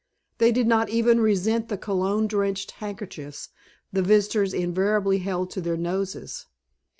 They 0.39 0.51
did 0.51 0.65
not 0.65 0.89
even 0.89 1.19
resent 1.19 1.69
the 1.69 1.77
cologne 1.77 2.25
drenched 2.25 2.71
handkerchiefs 2.71 3.49
the 3.93 4.01
visitors 4.01 4.51
invariably 4.51 5.19
held 5.19 5.51
to 5.51 5.61
their 5.61 5.77
noses. 5.77 6.47